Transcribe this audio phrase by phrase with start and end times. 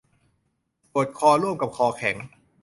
[0.91, 2.15] ปวดคอร่วมกับคอแข็ง